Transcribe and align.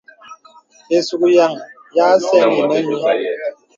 Isùkyan 0.97 1.53
ya 1.97 2.05
sɛ̂nì 2.27 2.59
mə 2.69 2.75
nyùù. 2.85 2.99